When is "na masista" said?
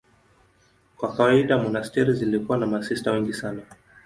2.57-3.11